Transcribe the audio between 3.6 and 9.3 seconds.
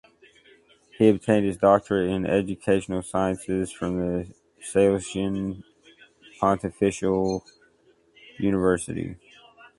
from the Salesian Pontifical University.